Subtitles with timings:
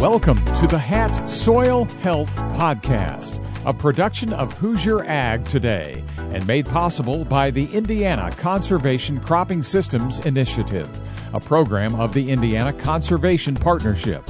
[0.00, 6.64] Welcome to the Hat Soil Health Podcast, a production of Hoosier Ag Today and made
[6.64, 10.88] possible by the Indiana Conservation Cropping Systems Initiative,
[11.34, 14.26] a program of the Indiana Conservation Partnership.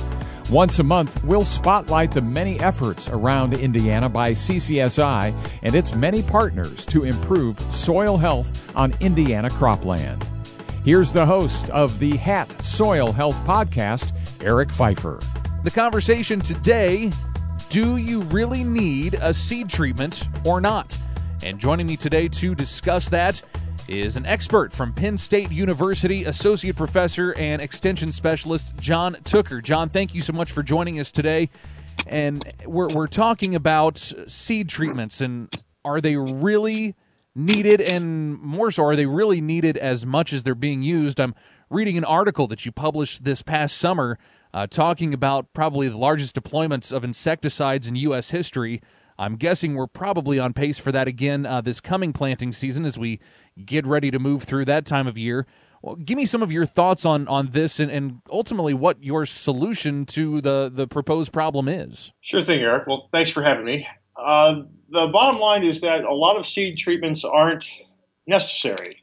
[0.51, 5.33] Once a month, we'll spotlight the many efforts around Indiana by CCSI
[5.63, 10.21] and its many partners to improve soil health on Indiana cropland.
[10.85, 14.11] Here's the host of the Hat Soil Health Podcast,
[14.43, 15.21] Eric Pfeiffer.
[15.63, 17.13] The conversation today
[17.69, 20.97] do you really need a seed treatment or not?
[21.43, 23.43] And joining me today to discuss that
[23.87, 29.61] is an expert from Penn State University, Associate Professor and Extension Specialist John Tooker.
[29.61, 31.51] John, thank you so much for joining us today.
[32.07, 36.95] And we're, we're talking about seed treatments and are they really
[37.35, 37.83] needed?
[37.83, 41.21] And more so, are they really needed as much as they're being used?
[41.21, 41.35] I'm
[41.71, 44.19] reading an article that you published this past summer
[44.53, 48.31] uh, talking about probably the largest deployments of insecticides in U.S.
[48.31, 48.83] history.
[49.17, 52.99] I'm guessing we're probably on pace for that again uh, this coming planting season as
[52.99, 53.21] we
[53.65, 55.47] get ready to move through that time of year.
[55.83, 59.25] Well, give me some of your thoughts on on this and, and ultimately what your
[59.25, 62.13] solution to the, the proposed problem is.
[62.21, 62.87] Sure thing, Eric.
[62.87, 63.87] Well, thanks for having me.
[64.17, 67.71] Uh, the bottom line is that a lot of seed treatments aren't
[68.27, 69.00] necessary.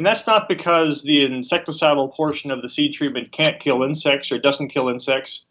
[0.00, 4.38] And that's not because the insecticidal portion of the seed treatment can't kill insects or
[4.38, 5.44] doesn't kill insects.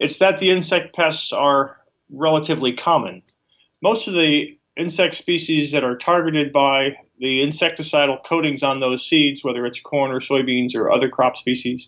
[0.00, 1.76] It's that the insect pests are
[2.10, 3.22] relatively common.
[3.80, 9.44] Most of the insect species that are targeted by the insecticidal coatings on those seeds,
[9.44, 11.86] whether it's corn or soybeans or other crop species,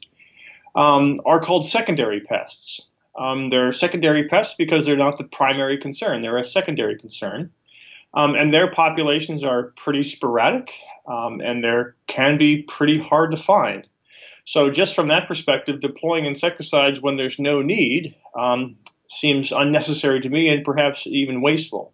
[0.76, 2.80] um, are called secondary pests.
[3.18, 7.50] Um, they're secondary pests because they're not the primary concern, they're a secondary concern.
[8.14, 10.70] Um, and their populations are pretty sporadic
[11.06, 13.86] um, and they can be pretty hard to find.
[14.46, 18.76] So, just from that perspective, deploying insecticides when there's no need um,
[19.08, 21.92] seems unnecessary to me and perhaps even wasteful.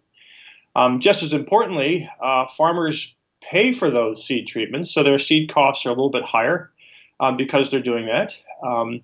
[0.75, 5.85] Um, just as importantly, uh, farmers pay for those seed treatments, so their seed costs
[5.85, 6.71] are a little bit higher
[7.19, 8.35] um, because they're doing that.
[8.65, 9.01] Um,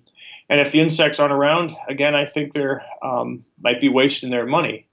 [0.50, 2.64] and if the insects aren't around, again, I think they
[3.58, 4.87] might be wasting their money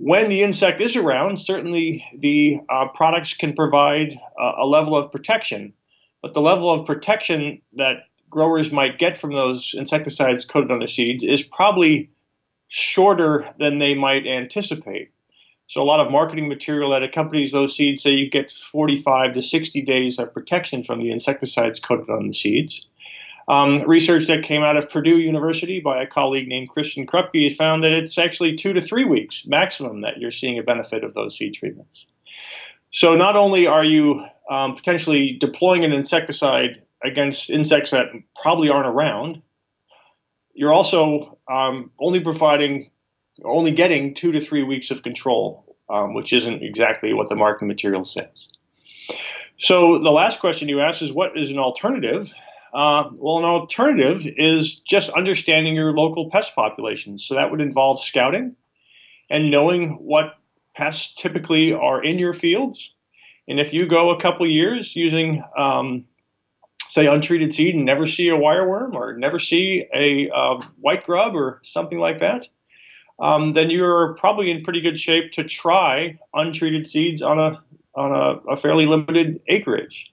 [0.00, 5.12] when the insect is around, certainly the uh, products can provide uh, a level of
[5.12, 5.74] protection,
[6.22, 10.88] but the level of protection that growers might get from those insecticides coated on their
[10.88, 12.10] seeds is probably
[12.68, 15.10] shorter than they might anticipate.
[15.66, 19.42] So, a lot of marketing material that accompanies those seeds say you get 45 to
[19.42, 22.86] 60 days of protection from the insecticides coated on the seeds.
[23.50, 27.82] Um, research that came out of Purdue University by a colleague named Christian Krupke found
[27.82, 31.36] that it's actually two to three weeks maximum that you're seeing a benefit of those
[31.36, 32.06] seed treatments.
[32.92, 38.06] So not only are you um, potentially deploying an insecticide against insects that
[38.40, 39.42] probably aren't around,
[40.54, 42.88] you're also um, only providing,
[43.44, 47.66] only getting two to three weeks of control, um, which isn't exactly what the marketing
[47.66, 48.46] material says.
[49.58, 52.32] So the last question you asked is what is an alternative?
[52.72, 57.18] Uh, well, an alternative is just understanding your local pest population.
[57.18, 58.54] So that would involve scouting
[59.28, 60.34] and knowing what
[60.74, 62.92] pests typically are in your fields.
[63.48, 66.04] And if you go a couple years using, um,
[66.88, 71.34] say, untreated seed and never see a wireworm or never see a uh, white grub
[71.34, 72.46] or something like that,
[73.18, 77.62] um, then you're probably in pretty good shape to try untreated seeds on a
[77.94, 80.12] on a, a fairly limited acreage.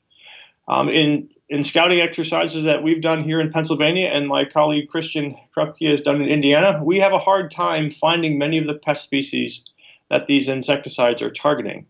[0.68, 5.36] Um, in in scouting exercises that we've done here in Pennsylvania and my colleague Christian
[5.56, 9.04] Krupke has done in Indiana, we have a hard time finding many of the pest
[9.04, 9.64] species
[10.10, 11.86] that these insecticides are targeting.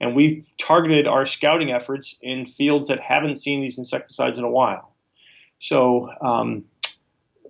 [0.00, 4.50] And we've targeted our scouting efforts in fields that haven't seen these insecticides in a
[4.50, 4.94] while.
[5.58, 6.64] So um,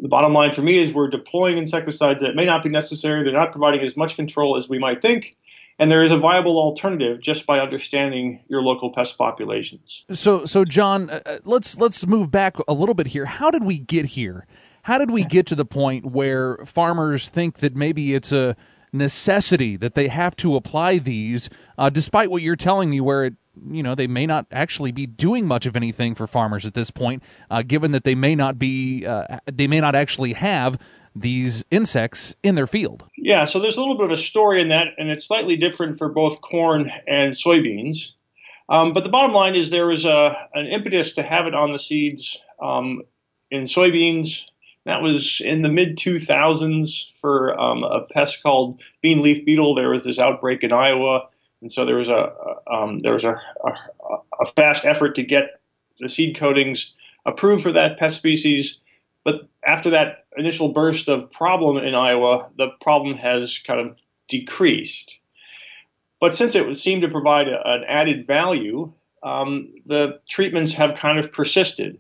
[0.01, 3.23] the bottom line for me is we're deploying insecticides that may not be necessary.
[3.23, 5.37] They're not providing as much control as we might think,
[5.79, 10.05] and there is a viable alternative just by understanding your local pest populations.
[10.13, 13.27] So, so John, uh, uh, let's let's move back a little bit here.
[13.27, 14.47] How did we get here?
[14.83, 18.55] How did we get to the point where farmers think that maybe it's a
[18.93, 23.35] necessity that they have to apply these, uh, despite what you're telling me, where it
[23.71, 26.91] you know they may not actually be doing much of anything for farmers at this
[26.91, 30.79] point, uh, given that they may not be uh, they may not actually have
[31.15, 33.05] these insects in their field.
[33.17, 35.99] Yeah, so there's a little bit of a story in that, and it's slightly different
[35.99, 38.11] for both corn and soybeans.
[38.69, 41.73] Um, but the bottom line is there was a, an impetus to have it on
[41.73, 43.03] the seeds um,
[43.51, 44.43] in soybeans.
[44.87, 49.75] That was in the mid 2000s for um, a pest called bean leaf beetle.
[49.75, 51.29] There was this outbreak in Iowa,
[51.61, 52.33] and so there was a,
[52.71, 55.61] um, there was a, a, a fast effort to get
[56.01, 56.93] the seed coatings
[57.25, 58.79] approved for that pest species
[59.25, 63.97] but after that initial burst of problem in Iowa, the problem has kind of
[64.29, 65.19] decreased.
[66.21, 68.93] But since it seemed to provide a, an added value,
[69.23, 71.99] um, the treatments have kind of persisted.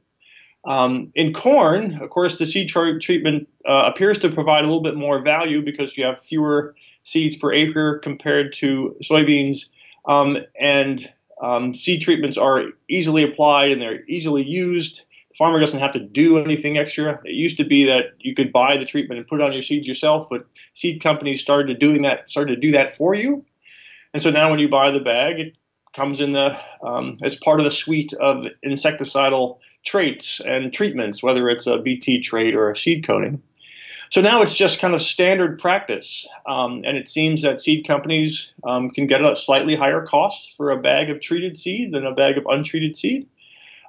[0.66, 4.96] Um, in corn, of course, the seed treatment uh, appears to provide a little bit
[4.96, 9.66] more value because you have fewer seeds per acre compared to soybeans,
[10.06, 11.12] um, and
[11.42, 15.02] um, seed treatments are easily applied and they're easily used.
[15.36, 17.20] Farmer doesn't have to do anything extra.
[17.24, 19.62] It used to be that you could buy the treatment and put it on your
[19.62, 23.44] seeds yourself, but seed companies started doing that, started to do that for you.
[24.12, 25.56] And so now when you buy the bag, it
[25.94, 31.48] comes in the um, as part of the suite of insecticidal traits and treatments, whether
[31.48, 33.42] it's a BT trait or a seed coating.
[34.10, 38.52] So now it's just kind of standard practice, um, and it seems that seed companies
[38.62, 42.14] um, can get a slightly higher cost for a bag of treated seed than a
[42.14, 43.26] bag of untreated seed,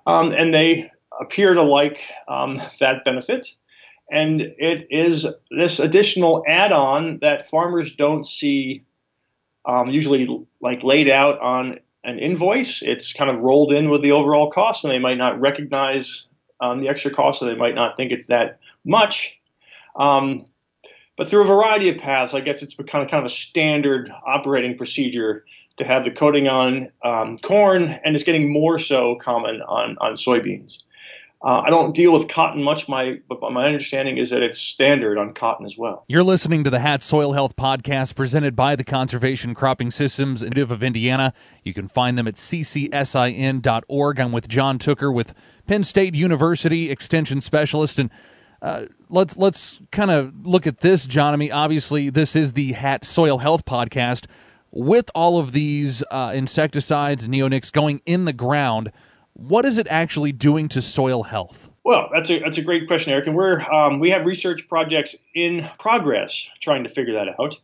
[0.08, 0.90] um, and they
[1.20, 3.54] appear to like um, that benefit.
[4.12, 8.84] And it is this additional add-on that farmers don't see
[9.66, 12.84] um, usually like laid out on an invoice.
[12.84, 16.28] It's kind of rolled in with the overall cost, and they might not recognize
[16.62, 19.38] um, the extra cost, so they might not think it's that much.
[19.96, 20.46] Um,
[21.18, 24.78] but through a variety of paths, I guess it's become kind of a standard operating
[24.78, 25.46] procedure
[25.78, 30.14] to have the coating on um, corn, and it's getting more so common on, on
[30.14, 30.84] soybeans.
[31.46, 35.20] Uh, I don't deal with cotton much, my but my understanding is that it's standard
[35.20, 36.04] on cotton as well.
[36.08, 40.72] You're listening to the Hat Soil Health Podcast presented by the Conservation Cropping Systems Initiative
[40.72, 41.36] of Indiana.
[41.64, 44.20] You can find them at ccsin.org.
[44.20, 45.36] I'm with John Tooker with
[45.68, 48.10] Penn State University Extension Specialist, and
[48.64, 51.32] uh, let's let's kind of look at this, John.
[51.32, 54.26] I mean, obviously, this is the Hat Soil Health Podcast.
[54.72, 58.92] With all of these uh, insecticides, neonics going in the ground
[59.36, 61.70] what is it actually doing to soil health?
[61.84, 63.28] Well, that's a that's a great question, Eric.
[63.28, 67.60] And we're um, we have research projects in progress trying to figure that out.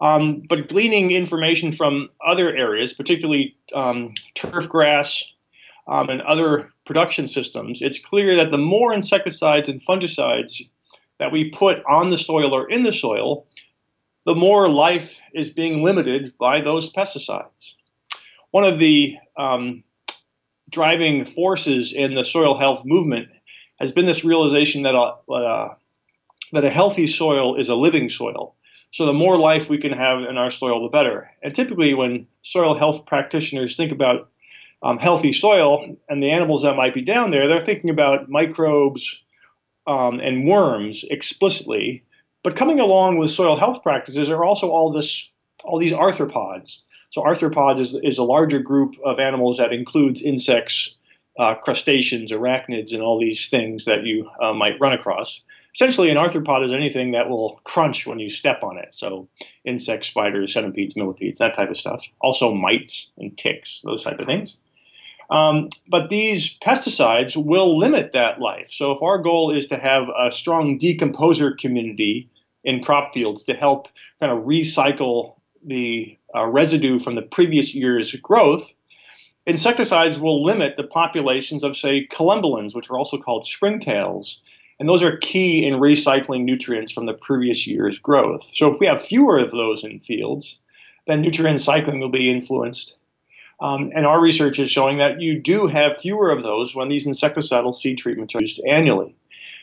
[0.00, 5.22] Um, but gleaning information from other areas, particularly um, turf grass
[5.86, 10.62] um, and other production systems, it's clear that the more insecticides and fungicides
[11.18, 13.46] that we put on the soil or in the soil,
[14.24, 17.74] the more life is being limited by those pesticides.
[18.52, 19.84] One of the um,
[20.70, 23.28] driving forces in the soil health movement
[23.78, 25.74] has been this realization that a, uh,
[26.52, 28.54] that a healthy soil is a living soil.
[28.92, 31.30] So the more life we can have in our soil, the better.
[31.42, 34.30] And typically, when soil health practitioners think about
[34.82, 39.20] um, healthy soil and the animals that might be down there, they're thinking about microbes
[39.86, 42.04] um, and worms explicitly.
[42.42, 45.28] But coming along with soil health practices are also all this,
[45.62, 46.78] all these arthropods
[47.10, 50.94] so arthropods is, is a larger group of animals that includes insects,
[51.38, 55.40] uh, crustaceans, arachnids, and all these things that you uh, might run across.
[55.74, 58.92] Essentially, an arthropod is anything that will crunch when you step on it.
[58.92, 59.28] So
[59.64, 62.04] insects, spiders, centipedes, millipedes, that type of stuff.
[62.20, 64.56] Also mites and ticks, those type of things.
[65.30, 68.70] Um, but these pesticides will limit that life.
[68.72, 72.28] So if our goal is to have a strong decomposer community
[72.64, 73.88] in crop fields to help
[74.20, 78.72] kind of recycle the uh, residue from the previous year's growth,
[79.46, 84.36] insecticides will limit the populations of, say, collembolans, which are also called springtails.
[84.78, 88.50] And those are key in recycling nutrients from the previous year's growth.
[88.54, 90.58] So if we have fewer of those in fields,
[91.06, 92.96] then nutrient cycling will be influenced.
[93.60, 97.06] Um, and our research is showing that you do have fewer of those when these
[97.06, 99.14] insecticidal seed treatments are used annually.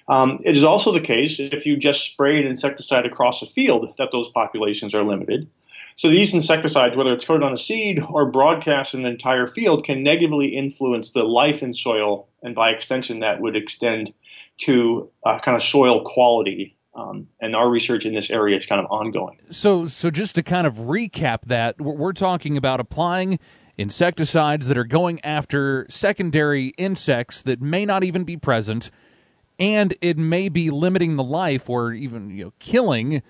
[0.08, 3.94] Um, it is also the case if you just spray an insecticide across a field
[3.98, 5.50] that those populations are limited.
[5.98, 9.84] So these insecticides, whether it's coated on a seed or broadcast in an entire field,
[9.84, 14.14] can negatively influence the life in soil, and by extension, that would extend
[14.60, 16.76] to uh, kind of soil quality.
[16.94, 19.40] Um, and our research in this area is kind of ongoing.
[19.52, 23.40] So, so just to kind of recap that, we're talking about applying
[23.78, 28.92] insecticides that are going after secondary insects that may not even be present,
[29.60, 33.24] and it may be limiting the life or even you know killing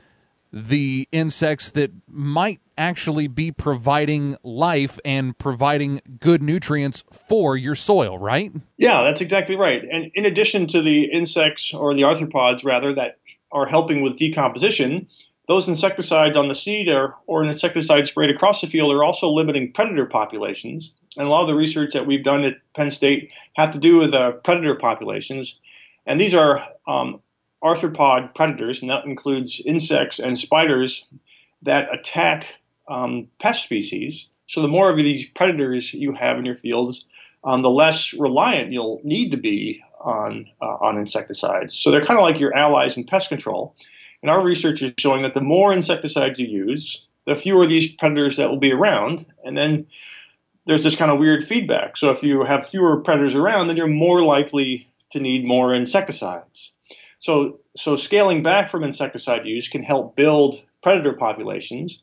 [0.51, 8.17] the insects that might actually be providing life and providing good nutrients for your soil,
[8.17, 8.51] right?
[8.77, 9.81] Yeah, that's exactly right.
[9.83, 13.17] And in addition to the insects or the arthropods, rather, that
[13.51, 15.07] are helping with decomposition,
[15.47, 19.29] those insecticides on the seed or, or an insecticide sprayed across the field are also
[19.29, 20.91] limiting predator populations.
[21.15, 23.97] And a lot of the research that we've done at Penn State have to do
[23.97, 25.59] with uh, predator populations.
[26.05, 27.21] And these are um,
[27.63, 31.05] arthropod predators, and that includes insects and spiders
[31.63, 32.45] that attack
[32.87, 34.27] um, pest species.
[34.47, 37.05] So the more of these predators you have in your fields,
[37.43, 41.73] um, the less reliant you'll need to be on uh, on insecticides.
[41.73, 43.75] So they're kind of like your allies in pest control.
[44.21, 48.37] And our research is showing that the more insecticides you use, the fewer these predators
[48.37, 49.25] that will be around.
[49.43, 49.87] And then
[50.65, 51.97] there's this kind of weird feedback.
[51.97, 56.71] So if you have fewer predators around, then you're more likely to need more insecticides.
[57.19, 61.99] So so scaling back from insecticide use can help build predator populations.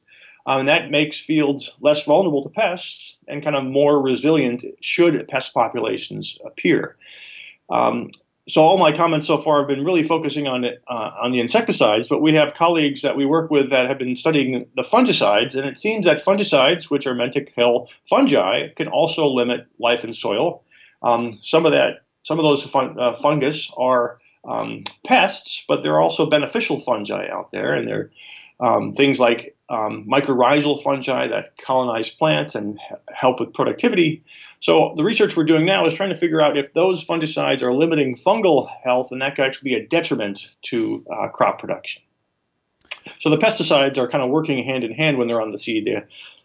[0.46, 5.26] Um, and that makes fields less vulnerable to pests and kind of more resilient should
[5.28, 6.96] pest populations appear.
[7.70, 8.10] Um,
[8.46, 11.40] so all my comments so far have been really focusing on it, uh, on the
[11.40, 15.54] insecticides, but we have colleagues that we work with that have been studying the fungicides,
[15.54, 20.04] and it seems that fungicides, which are meant to kill fungi, can also limit life
[20.04, 20.62] in soil.
[21.02, 25.94] Um, some of that, some of those fun, uh, fungus are um, pests, but there
[25.94, 28.10] are also beneficial fungi out there, and they're
[28.60, 32.78] um, things like um, mycorrhizal fungi that colonize plants and
[33.12, 34.22] help with productivity.
[34.60, 37.74] So the research we're doing now is trying to figure out if those fungicides are
[37.74, 42.02] limiting fungal health, and that could actually be a detriment to uh, crop production.
[43.20, 45.88] So the pesticides are kind of working hand in hand when they're on the seed.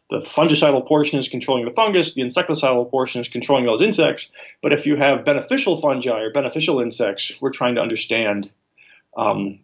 [0.09, 4.31] The fungicidal portion is controlling the fungus, the insecticidal portion is controlling those insects.
[4.61, 8.49] But if you have beneficial fungi or beneficial insects, we're trying to understand
[9.15, 9.59] um,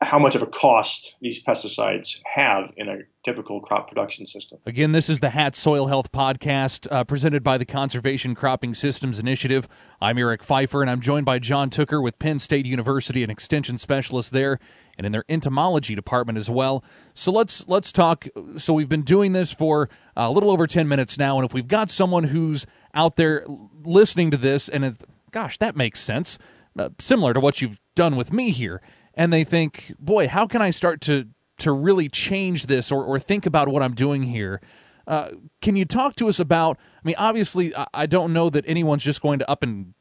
[0.00, 4.58] how much of a cost these pesticides have in a typical crop production system.
[4.64, 9.18] Again, this is the HAT Soil Health Podcast uh, presented by the Conservation Cropping Systems
[9.18, 9.66] Initiative.
[10.00, 13.76] I'm Eric Pfeiffer, and I'm joined by John Tooker with Penn State University, an extension
[13.76, 14.60] specialist there,
[14.96, 16.84] and in their entomology department as well.
[17.12, 18.28] So let's let's talk.
[18.56, 21.68] So we've been doing this for a little over ten minutes now, and if we've
[21.68, 23.44] got someone who's out there
[23.82, 24.96] listening to this, and
[25.32, 26.38] gosh, that makes sense,
[26.78, 28.80] uh, similar to what you've done with me here
[29.18, 31.26] and they think, boy, how can I start to
[31.58, 34.60] to really change this or, or think about what I'm doing here?
[35.08, 36.78] Uh, can you talk to us about?
[36.78, 39.94] I mean, obviously, I, I don't know that anyone's just going to up and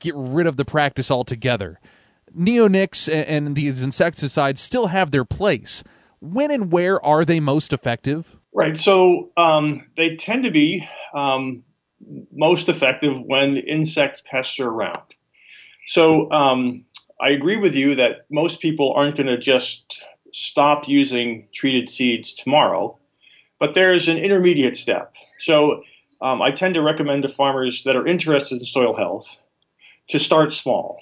[0.00, 1.78] get rid of the practice altogether.
[2.36, 5.84] Neonics and, and these insecticides still have their place.
[6.20, 8.36] When and where are they most effective?
[8.52, 8.78] Right.
[8.78, 11.62] So um, they tend to be um,
[12.32, 15.02] most effective when the insect pests are around.
[15.86, 16.86] So um,
[17.20, 22.34] I agree with you that most people aren't going to just stop using treated seeds
[22.34, 22.98] tomorrow,
[23.58, 25.14] but there's an intermediate step.
[25.38, 25.84] So
[26.20, 29.36] um, I tend to recommend to farmers that are interested in soil health
[30.08, 31.00] to start small.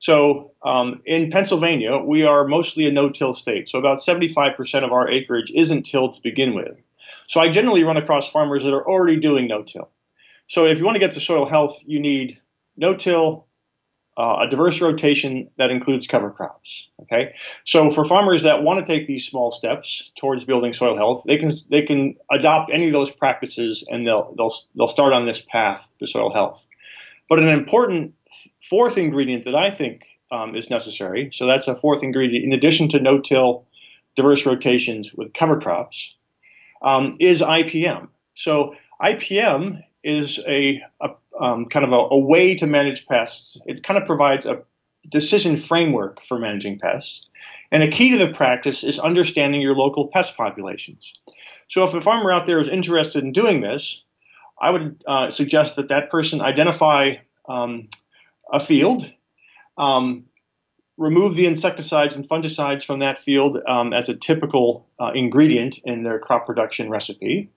[0.00, 3.68] So um, in Pennsylvania, we are mostly a no-till state.
[3.68, 6.80] So about 75% of our acreage isn't tilled to begin with.
[7.28, 9.88] So I generally run across farmers that are already doing no-till.
[10.48, 12.38] So if you want to get to soil health, you need
[12.76, 13.46] no-till,
[14.16, 16.88] uh, a diverse rotation that includes cover crops.
[17.02, 21.24] Okay, so for farmers that want to take these small steps towards building soil health,
[21.26, 25.26] they can they can adopt any of those practices, and they'll they'll they'll start on
[25.26, 26.62] this path to soil health.
[27.28, 28.14] But an important
[28.68, 32.88] fourth ingredient that I think um, is necessary, so that's a fourth ingredient in addition
[32.90, 33.66] to no-till,
[34.14, 36.14] diverse rotations with cover crops,
[36.82, 38.08] um, is IPM.
[38.34, 41.10] So IPM is a, a
[41.42, 43.58] um, kind of a, a, way to manage pests.
[43.66, 44.62] It kind of provides a
[45.08, 47.26] decision framework for managing pests.
[47.72, 51.12] And a key to the practice is understanding your local pest populations.
[51.68, 54.02] So if a farmer out there is interested in doing this,
[54.60, 57.14] I would uh, suggest that that person identify
[57.48, 57.88] um,
[58.52, 59.10] a field,
[59.76, 60.26] um,
[60.96, 66.04] remove the insecticides and fungicides from that field um, as a typical uh, ingredient in
[66.04, 67.50] their crop production recipe,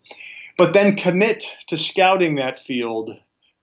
[0.58, 3.12] but then commit to scouting that field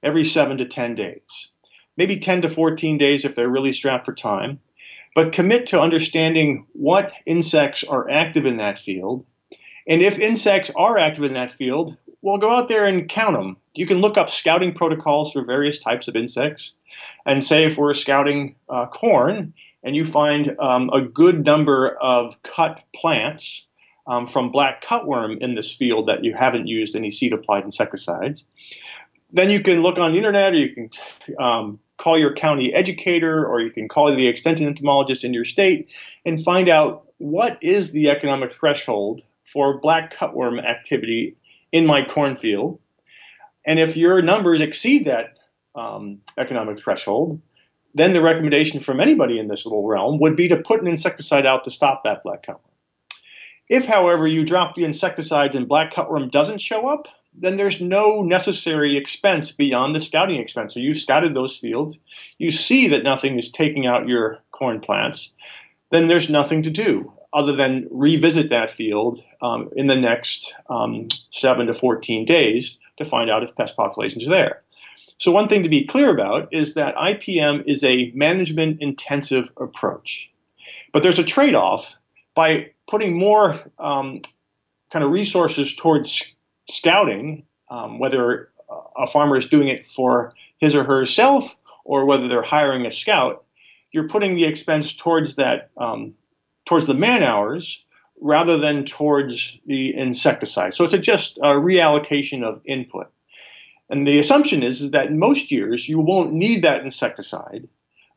[0.02, 1.48] every seven to 10 days,
[1.96, 4.60] maybe 10 to 14 days if they're really strapped for time.
[5.14, 9.26] But commit to understanding what insects are active in that field.
[9.86, 13.56] And if insects are active in that field, well, go out there and count them.
[13.74, 16.72] You can look up scouting protocols for various types of insects.
[17.26, 22.36] And say if we're scouting uh, corn and you find um, a good number of
[22.42, 23.66] cut plants
[24.06, 28.44] um, from black cutworm in this field that you haven't used any seed applied insecticides,
[29.32, 30.90] then you can look on the internet or you can
[31.40, 35.88] um, call your county educator or you can call the extension entomologist in your state
[36.26, 41.36] and find out what is the economic threshold for black cutworm activity
[41.70, 42.78] in my cornfield.
[43.64, 45.38] And if your numbers exceed that
[45.74, 47.40] um, economic threshold,
[47.94, 51.46] then the recommendation from anybody in this little realm would be to put an insecticide
[51.46, 52.60] out to stop that black cutworm.
[53.68, 58.22] If, however, you drop the insecticides and black cutworm doesn't show up, then there's no
[58.22, 60.74] necessary expense beyond the scouting expense.
[60.74, 61.98] So you've scouted those fields,
[62.38, 65.30] you see that nothing is taking out your corn plants,
[65.90, 71.08] then there's nothing to do other than revisit that field um, in the next um,
[71.30, 74.62] seven to 14 days to find out if pest populations are there.
[75.18, 80.28] So, one thing to be clear about is that IPM is a management intensive approach.
[80.92, 81.94] But there's a trade off
[82.34, 84.22] by putting more um,
[84.92, 86.31] kind of resources towards
[86.68, 88.50] scouting, um, whether
[88.96, 91.54] a farmer is doing it for his or herself
[91.84, 93.44] or whether they're hiring a scout,
[93.90, 96.14] you're putting the expense towards that um,
[96.66, 97.84] towards the man hours
[98.20, 100.74] rather than towards the insecticide.
[100.74, 103.10] So it's a just a reallocation of input.
[103.90, 107.68] And the assumption is, is that most years you won't need that insecticide,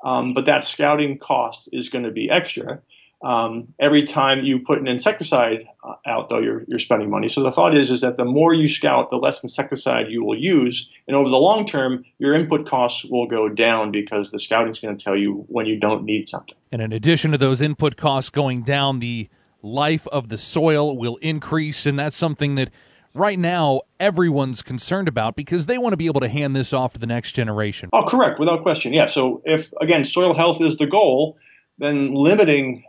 [0.04, 2.82] um, but that scouting cost is going to be extra.
[3.24, 7.27] Um, every time you put an insecticide uh, out, though, you're, you're spending money.
[7.27, 10.38] So the thought is, is that the more you scout, the less insecticide you will
[10.38, 10.89] use.
[11.07, 14.79] And over the long term, your input costs will go down because the scouting is
[14.79, 16.55] going to tell you when you don't need something.
[16.72, 19.29] And in addition to those input costs going down, the
[19.62, 21.86] life of the soil will increase.
[21.86, 22.69] And that's something that
[23.15, 26.93] right now everyone's concerned about because they want to be able to hand this off
[26.93, 27.89] to the next generation.
[27.91, 28.93] Oh, correct, without question.
[28.93, 29.07] Yeah.
[29.07, 31.38] So if, again, soil health is the goal,
[31.77, 32.84] then limiting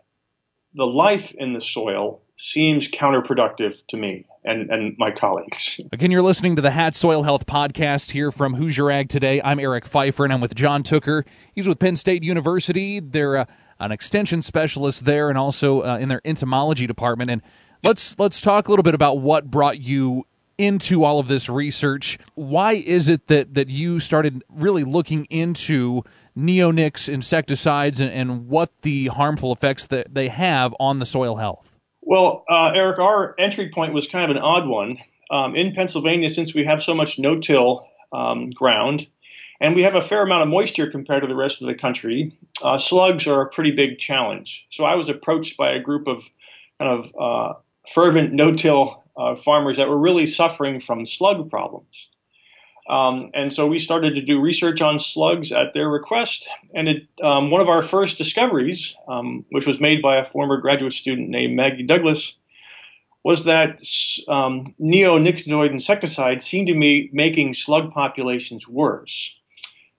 [0.76, 5.80] the life in the soil seems counterproductive to me and, and my colleagues.
[5.90, 9.40] Again, you're listening to the Hat Soil Health Podcast here from Hoosier Ag Today.
[9.42, 11.24] I'm Eric Pfeiffer, and I'm with John Tooker.
[11.54, 13.00] He's with Penn State University.
[13.00, 13.44] They're uh,
[13.80, 17.30] an extension specialist there, and also uh, in their entomology department.
[17.30, 17.40] And
[17.82, 20.24] let's let's talk a little bit about what brought you
[20.58, 22.18] into all of this research.
[22.34, 26.02] Why is it that that you started really looking into
[26.36, 31.78] neonics insecticides and, and what the harmful effects that they have on the soil health?
[32.02, 34.98] Well, uh, Eric, our entry point was kind of an odd one.
[35.30, 39.08] Um, in Pennsylvania, since we have so much no-till um, ground,
[39.60, 42.36] and we have a fair amount of moisture compared to the rest of the country,
[42.62, 44.66] uh, slugs are a pretty big challenge.
[44.70, 46.28] So I was approached by a group of
[46.78, 47.58] kind of uh,
[47.92, 52.08] fervent no-till uh, farmers that were really suffering from slug problems.
[52.88, 56.48] Um, and so we started to do research on slugs at their request.
[56.74, 60.58] And it, um, one of our first discoveries, um, which was made by a former
[60.58, 62.34] graduate student named Maggie Douglas,
[63.24, 63.80] was that
[64.28, 69.34] um, neonicotinoid insecticides seemed to be making slug populations worse.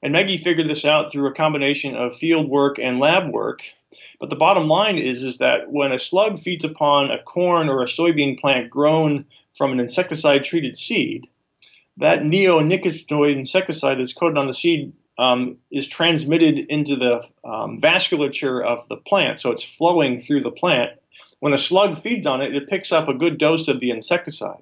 [0.01, 3.63] And Maggie figured this out through a combination of field work and lab work.
[4.19, 7.81] But the bottom line is, is that when a slug feeds upon a corn or
[7.81, 9.25] a soybean plant grown
[9.57, 11.27] from an insecticide treated seed,
[11.97, 18.63] that neonicotinoid insecticide that's coated on the seed um, is transmitted into the um, vasculature
[18.63, 20.91] of the plant, so it's flowing through the plant.
[21.39, 24.61] When a slug feeds on it, it picks up a good dose of the insecticide.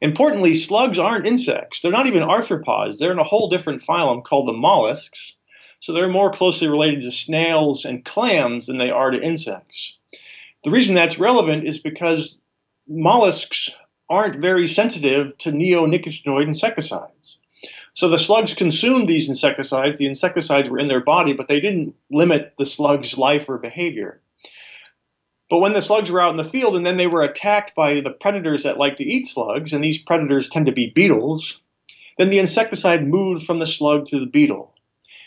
[0.00, 1.80] Importantly, slugs aren't insects.
[1.80, 2.98] They're not even arthropods.
[2.98, 5.34] They're in a whole different phylum called the mollusks.
[5.78, 9.96] So they're more closely related to snails and clams than they are to insects.
[10.64, 12.40] The reason that's relevant is because
[12.88, 13.70] mollusks
[14.08, 17.38] aren't very sensitive to neonicotinoid insecticides.
[17.94, 19.98] So the slugs consumed these insecticides.
[19.98, 24.20] The insecticides were in their body, but they didn't limit the slug's life or behavior.
[25.50, 28.00] But when the slugs were out in the field and then they were attacked by
[28.00, 31.60] the predators that like to eat slugs, and these predators tend to be beetles,
[32.16, 34.74] then the insecticide moved from the slug to the beetle.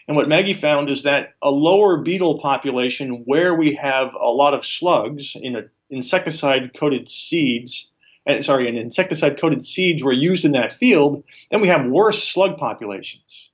[0.08, 4.54] And what Maggie found is that a lower beetle population where we have a lot
[4.54, 7.92] of slugs in insecticide coated seeds
[8.26, 12.24] and sorry, and insecticide coated seeds were used in that field, then we have worse
[12.28, 13.50] slug populations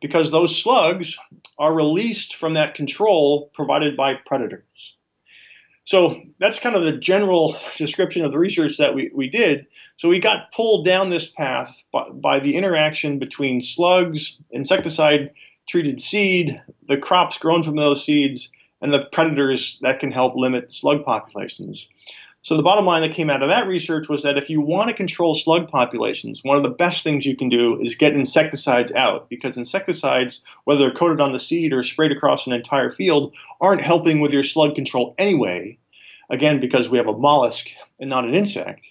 [0.00, 1.18] because those slugs
[1.58, 4.94] are released from that control provided by predators.
[5.84, 9.66] So that's kind of the general description of the research that we, we did.
[9.96, 15.32] So we got pulled down this path by, by the interaction between slugs, insecticide
[15.68, 20.72] treated seed, the crops grown from those seeds, and the predators that can help limit
[20.72, 21.88] slug populations.
[22.42, 24.88] So the bottom line that came out of that research was that if you want
[24.88, 28.92] to control slug populations, one of the best things you can do is get insecticides
[28.92, 33.34] out because insecticides, whether they're coated on the seed or sprayed across an entire field,
[33.60, 35.76] aren't helping with your slug control anyway.
[36.30, 37.68] Again, because we have a mollusk
[38.00, 38.86] and not an insect.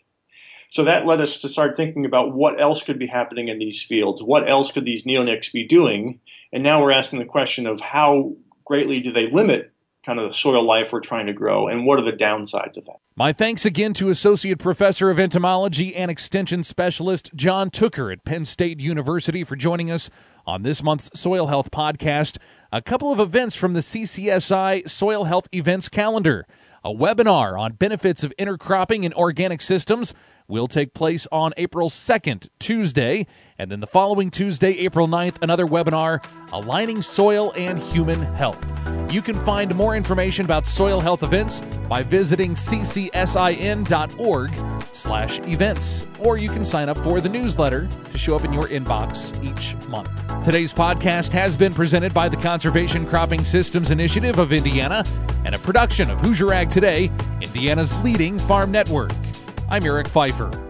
[0.69, 3.81] So that led us to start thinking about what else could be happening in these
[3.81, 4.21] fields.
[4.21, 6.19] What else could these neonics be doing?
[6.53, 8.33] And now we're asking the question of how
[8.65, 9.71] greatly do they limit
[10.05, 12.85] kind of the soil life we're trying to grow and what are the downsides of
[12.85, 12.97] that.
[13.15, 18.45] My thanks again to Associate Professor of Entomology and Extension Specialist John Tooker at Penn
[18.45, 20.09] State University for joining us
[20.47, 22.37] on this month's Soil Health Podcast.
[22.71, 26.45] A couple of events from the CCSI Soil Health Events calendar.
[26.83, 30.13] A webinar on benefits of intercropping in organic systems
[30.49, 33.25] will take place on April 2nd, Tuesday.
[33.57, 38.65] And then the following Tuesday, April 9th, another webinar aligning soil and human health.
[39.11, 44.51] You can find more information about soil health events by visiting ccsin.org
[44.91, 48.67] slash events, or you can sign up for the newsletter to show up in your
[48.67, 50.09] inbox each month.
[50.43, 55.05] Today's podcast has been presented by the Conservation Cropping Systems Initiative of Indiana
[55.45, 59.11] and a production of Hoosier Ag Today, Indiana's leading farm network.
[59.71, 60.68] I'm Eric Pfeiffer.